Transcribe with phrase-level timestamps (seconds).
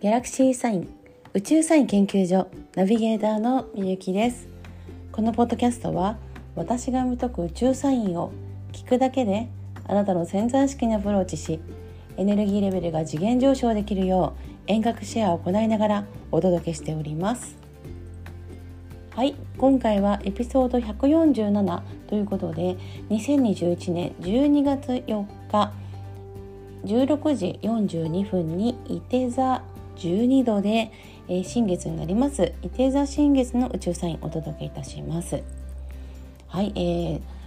[0.00, 0.88] ギャラクシーサイン
[1.34, 4.46] 宇宙サイン研究所ナビゲーターのみゆきです。
[5.10, 6.18] このポッドキャストは
[6.54, 8.30] 私が見解く宇宙サインを
[8.70, 9.48] 聞くだけで
[9.88, 11.58] あなたの潜在意識にアプローチし
[12.16, 17.58] エネルギーレベルが次元上昇できるよう遠隔シェアを行いながらお届けしております。
[19.16, 22.76] はい今回はエピソード147ということで
[23.10, 25.72] 2021年12月4日
[26.84, 29.64] 16時42分に伊手座
[29.98, 30.92] 12度で、
[31.28, 32.52] えー、新月になります。
[32.62, 35.42] 伊手座新月の宇宙サインお届けいたします。
[36.46, 37.38] はい、えー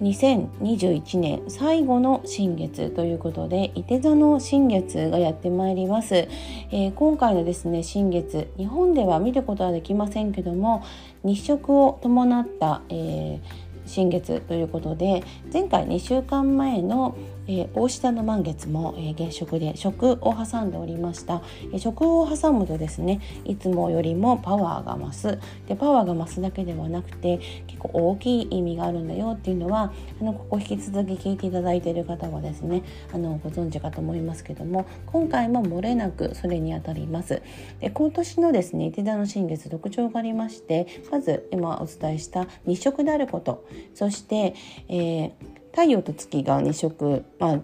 [0.00, 10.84] 2021年最後の新月ということで伊手座の新月がやってまいります、えー、今回のですね新月日本では見ることはできませんけども
[11.24, 13.40] 日食を伴った、えー、
[13.86, 17.16] 新月ということで前回2週間前の
[17.48, 25.38] えー、大下の満月も、えー、月食で食を挟んでおりました、えー、食を挟むとですねいつもよりもパワーが増す。
[25.66, 32.82] でパワーが増すだけではなくて結構大きい意味があるんだよっていうのはあのここ引き続き聞いていただいている方はですね
[33.12, 37.42] あのご存知かと思いますけども今回も漏れなくそれにあたります。
[37.80, 43.64] で今年のですね手座の新月特徴がありましてまず今お伝えした日食であること。
[43.94, 44.54] そして、
[44.88, 47.60] えー太陽と月が2色、まあ、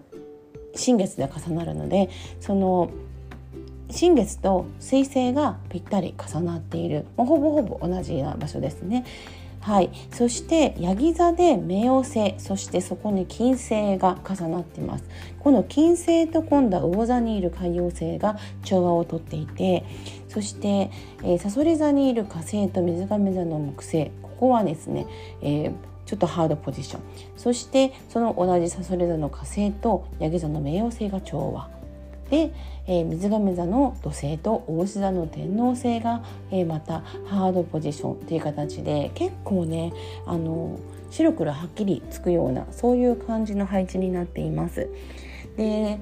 [0.73, 2.89] 新月で重なるのでその
[3.89, 7.05] 新月と水星がぴったり重なっている。
[7.17, 9.05] もうほぼほぼ同じな場所ですね。
[9.59, 15.03] はい、そしてヤギ座で冥王星そしてそこに金星が重なってます。
[15.39, 19.83] この金星と今度は魚座にいる海王星が調和をとっていて
[20.29, 20.89] そして
[21.23, 25.05] えさそり座にいる火星と水亀座の木星ここはですね、
[25.41, 27.01] えーちょっとハードポジション
[27.35, 31.69] そしてその同じさそれ座の火星とヤギ座の冥王星が調和
[32.29, 32.51] で、
[32.87, 39.93] えー、水亀座の土星と大牛座の天王星が、えー、またハードポジションっていう形で結構ね
[40.25, 40.79] あの
[41.11, 44.89] 白黒はっきりつくようなそういう感じの配置になっています。
[45.55, 45.99] で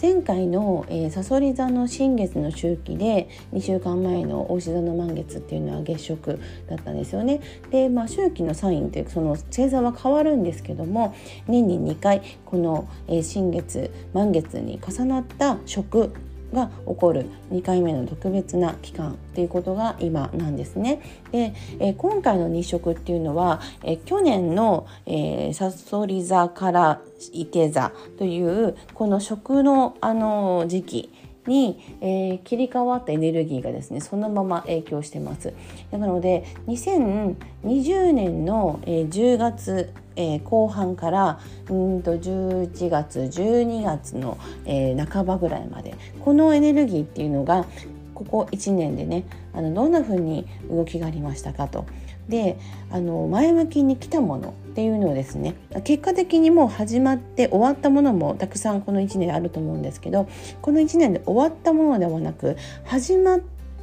[0.00, 7.40] 前回の、えー、サソリ座の新月の周期で2週間前の大志座の満月っていうのは月食だったんですよね。
[7.70, 11.14] で、まあ、周期のサインというその星座は変わるんですけども
[11.48, 16.12] 年に2回この、えー、新月満月に重なった食
[16.52, 21.00] が起こる2回目の特別な期間っていうことが今なんですね。
[21.32, 27.00] で、えー、今回の日食っていうのは、えー、去年の、えー、サソリ座から
[27.32, 31.12] 伊手座というこの食のあの時期
[31.46, 35.52] に、えー、切り替わったエネルギーがですねそのまま影響してます
[35.90, 47.66] なので2020年の、えー、10月えー、後半からうんと11月12月の、えー、半ばぐらいまでこのエネルギーっていうのが
[48.14, 51.84] ここ1年でねあのどんな風に動きがありましたかと。
[52.28, 52.58] で
[52.90, 55.54] あの前向きに来たものっていうのをですね
[55.84, 60.28] 結果的にもう始まって終わったものもたくさんこの1年あると思うんですけど
[60.60, 63.40] この1年で終わったものではなく始まっ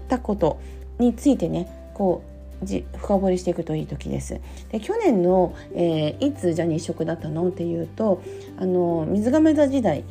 [0.07, 0.59] たこと
[0.99, 2.23] についてねこ
[2.61, 4.39] うじ深掘りしていくといい時です。
[4.71, 8.21] で去年の、えー、いつじゃあ日食だったのっていうと
[8.57, 10.03] あの水亀座時代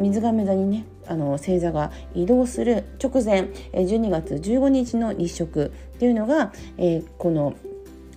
[0.00, 7.54] 水亀座にねあの星座が移動する直前12月15日の日食っていうのが、えー、この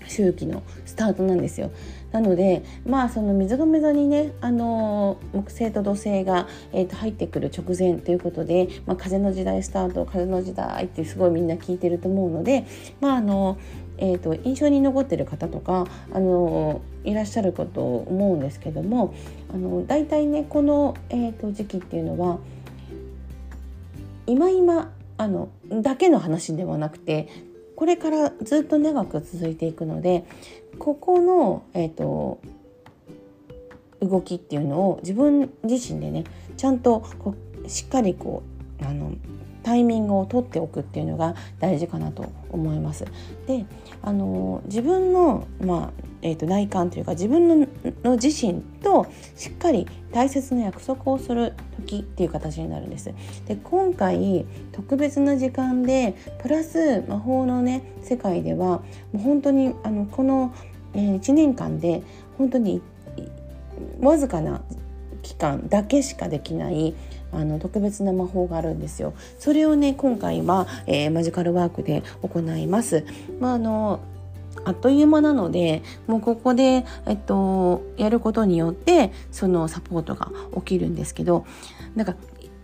[0.08, 1.72] 周期のスタートなんですよ。
[2.12, 12.68] なのでまあその水亀座にねあの木星と土星が、えー、と入ってくる直前ということで、まあ、風の時代スタート風の時代ってすごいみんな聞いてると思うので
[13.02, 13.58] まああの
[13.98, 19.14] えーと、印象に残ってる方とかあのいらっしゃるかと思うんですけども
[19.54, 22.40] あの大体ねこの、えーと時期っていうのは
[24.26, 27.30] 今今あのだけの話ではなくて
[27.76, 30.25] これからずっと長く続いていくので
[30.80, 32.40] ここの、えーと、
[34.01, 36.24] 動きっていうのを自分自身でね
[36.57, 38.44] ちゃんとこうしっかりこ
[38.81, 39.13] うあの
[39.63, 43.06] タイミングを取っておくっていうのが大事かなと思います。
[43.48, 43.65] で
[44.01, 47.68] あの自分の、まあえーと、内観というか自分の
[48.04, 53.13] の自身としっかり大切な約束をする時っていう形になるんです。
[53.45, 58.83] で今回特別な時間でプラス魔法のね世界ではも
[59.16, 60.54] う本当にあのこの、
[60.94, 62.04] えー、1年間で
[62.38, 62.81] 本当に
[64.00, 64.62] わずかな
[65.24, 66.94] 期間だけしかできない
[67.33, 69.13] あの特別な魔法があるんですよ。
[69.39, 73.06] それをね今回は、えー、マジカルワークで行います。
[73.39, 74.00] まああの
[74.65, 81.45] あっという間なのでもうここで、えっと、やることによってそのサポートが起きるんですけど
[81.95, 82.15] なんか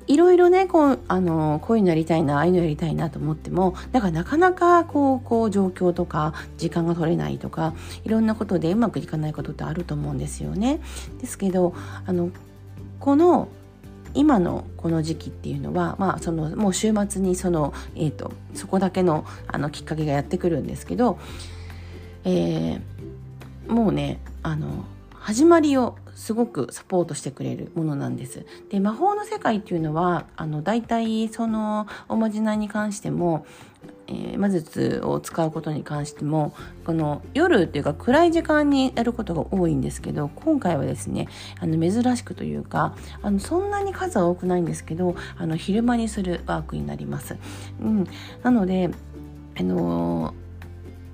[0.08, 10.80] いろいろねこうあのこういうのやりたいなああいうのやりたいなと思ってもだからなかなかこうこう状況とか時間が取れないとかいろんなことでうまくいかないことってあると思うんですよね。
[11.22, 11.76] ですけど
[12.08, 12.32] あの
[13.00, 13.50] この
[14.14, 21.20] 今のこの時期っていうのは、まあ、そのもう週末にその、えーと、そこだけのあのきっかけがやってくるんですけど、
[22.24, 28.46] えー、もうねあの始まりをすごくサポートしてくれるものなんです。
[28.70, 33.46] で魔法の世界っていうのはあの大体そのおまじないに関しても
[34.10, 36.54] えー、魔術を使うことに関しても
[36.86, 41.28] この夜っていうか暗い時間にやることが多いんですけど今回はですね
[41.60, 47.38] あの珍しくというかあのそんなに数は多くないんですけどあの昼間にするワークになります。
[47.82, 48.08] うん、
[48.44, 48.90] なので
[49.58, 50.49] あのー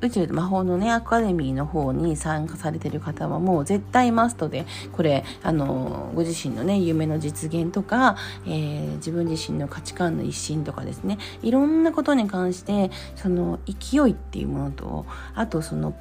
[0.06, 11.18] 宇宙魔法のねアカデミーの方に参加されてる方はもう絶対マストでこれあのご自身のね夢の実現とか、えー、自分自身の価値観の一新とかですね。
[11.42, 15.94] いろんなことに関してその勢いっていうものとあとその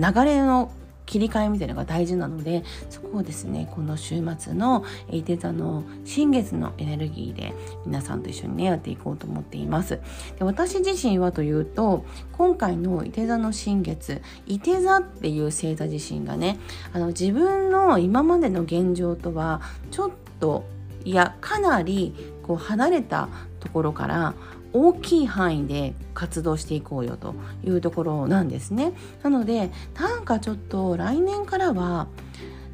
[0.00, 0.70] 流れの
[1.08, 7.54] 切り替えみたいなのが大事なのでそこをですねこの週末のいて座の新月のエネルギーで
[7.86, 10.00] 皆さんと一緒にねやっていこうと思っています。
[10.38, 16.58] で私自身はというと今回のいて座の新月いて座っていう星座自身がね
[16.92, 20.64] あの自分の今までの現状とはちょっと
[21.04, 23.28] いやかなりこう離れた
[23.60, 24.34] ところから
[24.72, 27.34] 大きい範囲で活動していこうよと
[27.64, 28.92] いうところなんですね。
[29.22, 32.08] なのでなんかちょっと来年からは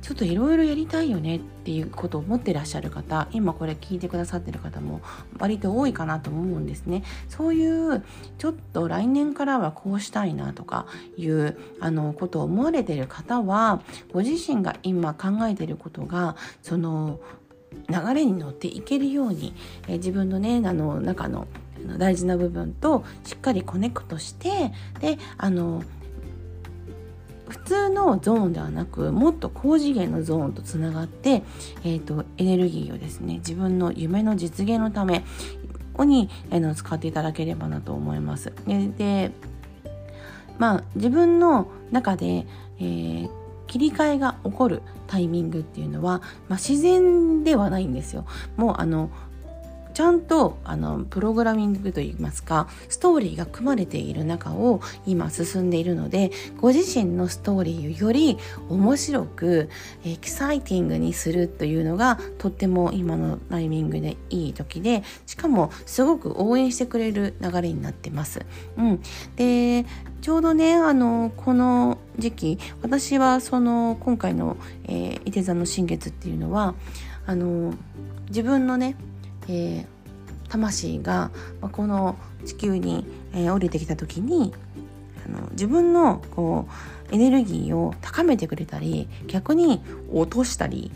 [0.05, 5.01] ちょっといろいろやりたいよねっていうことを思ってらっしゃる方今これ聞いてくださってる方も
[5.39, 8.05] 割と多いかなと思うんですねそういう
[8.37, 10.87] ちょっと来年からはこうしたいなとか
[11.17, 13.81] いうあのことを思われてる方は
[14.13, 17.19] ご自身が今考えてることがその
[17.89, 19.53] 流れに乗っていけるように、
[19.89, 21.49] え自分のねあの中の
[21.99, 25.83] 大事な部分としっかりコネクトしてであの
[27.49, 31.43] 普通のゾーンではなくもっと高次元のゾーンとつながって、
[31.85, 35.25] えーと、エネルギーをですね自分の夢の実現のため
[35.99, 38.53] にあの使っていただければなと思います。
[38.67, 39.31] でで
[40.59, 42.47] まあ自分の中で、
[42.79, 43.31] えー、
[43.67, 48.25] 切り替えが起こるタイミングっていうのは、まあ、自然ではないんですよ。
[48.57, 49.11] もうあの
[49.95, 58.37] ちゃんとあのプログラミングといいますかストーリーが組まれている中を今進んでいるのでご自身のストーリーをより
[58.69, 59.71] 面白く
[60.05, 68.45] エキサイティングにするというのがとっても今のタイミングでいい時でしかもすごく応援してくれる流れになってます。
[68.77, 69.03] うん、
[69.37, 69.87] で
[70.21, 76.75] ちょうどねあのこの時期私はその今回の、えー、伊手座の新月っていうのは
[77.27, 77.75] あの
[78.29, 78.97] 自分のね
[79.49, 79.87] えー、
[80.49, 81.31] 魂が
[81.61, 84.53] この地球に、えー、降りてきた時に
[85.27, 86.69] あの自分のこ
[87.11, 89.81] うエネルギーを高めてくれたり逆に
[90.13, 90.91] 落としたり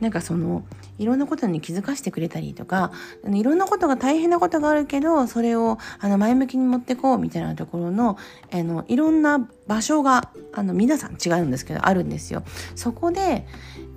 [0.00, 0.64] なんかその
[0.98, 2.92] いろんなことに気づかせてくれたりとか
[3.26, 8.18] いろんなことが大変なことがあるけどそれをあの前向きに持ってこうみたいなところの
[8.52, 12.44] あのいろんな場所があの皆さん違うんですけどあるんですよ。
[12.76, 13.46] そこで、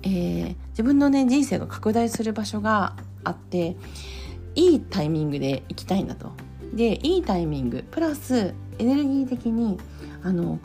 [0.02, 2.96] えー、自分のね人生が拡大する場所が
[3.28, 3.76] あって
[4.54, 6.32] いいタイミングで行きたいんだと。
[6.72, 9.78] でいいタイミングプラスエネルギー的に
[10.22, 10.58] あの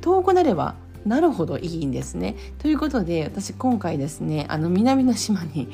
[0.00, 2.36] 遠くなればなるほどいいんですね。
[2.58, 5.68] ということで私今回ですねあの南の島に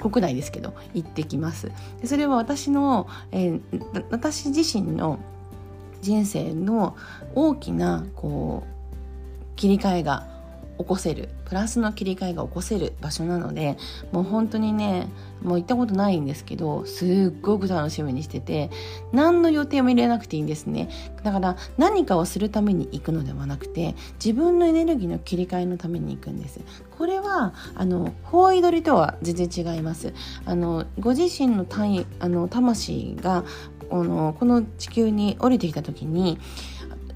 [0.00, 1.70] 国内ですけど行ってきます。
[2.00, 3.60] でそれは私の、えー、
[4.10, 5.18] 私自身の
[6.00, 6.96] 人生の
[7.34, 10.31] 大きなこう切り替えが
[10.78, 13.76] 起こせるプラスの切り替えが起こせる場所なので
[14.10, 15.08] もう本当にね
[15.42, 18.70] もう行ったことないんですけどすっごく楽しみにしてて
[19.12, 20.88] 何の予定も入れなくていいんですね。
[21.22, 26.60] だから何かをするために行くのではなくて自分のエネルギーの切り替えのために行くんです。
[26.96, 30.14] これはあの方位取りとは全然違います。
[30.44, 33.44] あのご自身の単位あの魂が
[33.90, 36.38] このこの地球に降りてきた時に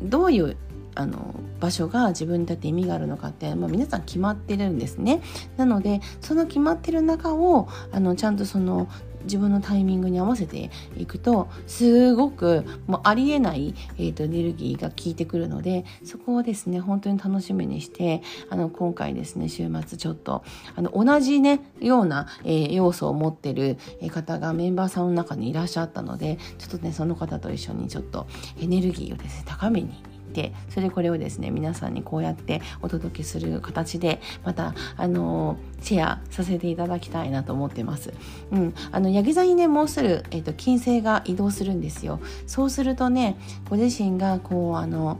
[0.02, 0.56] どういう
[0.96, 5.22] あの場所が自分にとって意味があるのかって、まあ、皆さん決まってるんですね。
[5.56, 8.88] なのでその決まってる中をあのちゃんとその
[9.26, 23.76] 自分のタイミングに合わせていくとすごくもうありえない、えーと、エネルギーが効いてくるのでそこをですね本当に楽しみにしてあの今回ですね週末ちょっとあの同じねような、えー、要素を持ってる
[24.10, 28.26] 方がメンバーさんの中にいらっしゃったのでちょっとねその方と一緒にちょっと
[28.60, 38.12] エネルギーをですね高めにてそれでこれをですね皆さんにこうやってお届けする形でまたあのシェアさせていただきたいなと思ってます。
[38.50, 42.20] うん、あのヤギ座にねもうすぐ、えーと、金星が移動するんですよ。
[42.46, 43.38] そうするとね
[43.70, 45.18] ご自身がこうあの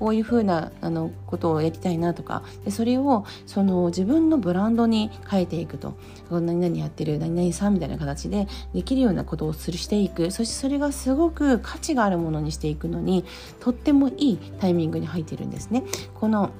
[0.00, 5.94] こういうふうなあのことをやりたいなとかでそれをその自分のブランドに変えていくと
[6.30, 13.26] 何々やってる何々さんみたいな形でできるようなことをするしていくそしてそれがすごく価値があるものにしていくのに
[13.60, 15.84] とってもいいタイミングに入っているんですね。
[16.14, 16.50] この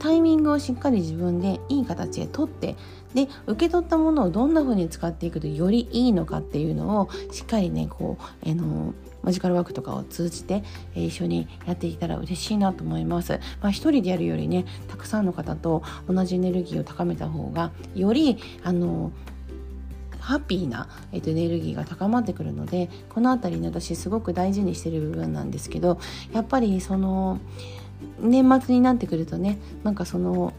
[0.00, 2.74] タイミングをしっかり自分でいい形で取って
[3.14, 10.62] で受け取ったものをどんな風に使っていくとよりいいのかっていうのをしっかりねこう、えのマジカルワークとかを通じて、
[10.94, 13.40] えー、一緒にやっていけたら嬉しいなと思います。
[13.60, 19.12] まあ、一人でやるよりねたくさんの方と同じエネルギーを高めた方がよりあの
[20.18, 25.98] ハッピーな、えー、とエネルギーが高まってくるのでこの辺りね私すごく大事にしてる部分なんですけど
[26.32, 27.40] やっぱりその
[28.20, 30.52] 年末になってくるとねなんかその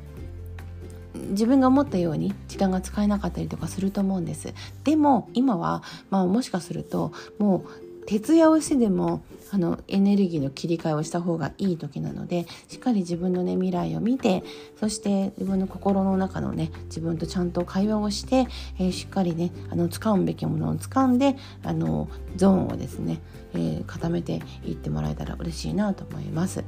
[1.16, 4.54] 自分が思ったように時間が使えなかったりとかすると思うんです
[4.84, 14.44] でも今はまあもしかするともう徹夜をしてでもあのエネルギーの切り替えをした方がいい時なのでしっかり自分のね未来を見て
[14.80, 18.48] そして自分の心の中のね自分とちゃんと会話をして、
[18.80, 23.22] えー、しっかりねあの掴むべきものを掴んであのゾーンをですね、
[23.54, 26.64] えー、固めていってもらえたら嬉しいなと思います。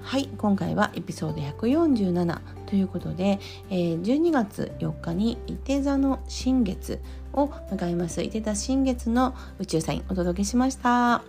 [0.00, 3.38] はい今回はエピソード147ということで、
[3.68, 7.00] えー、12月4日に伊手座の新月
[7.34, 8.22] を迎えます。
[8.22, 11.22] 伊手座新月の宇宙サインお届けしました。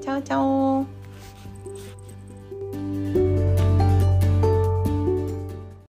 [0.00, 1.05] チャオチャオ。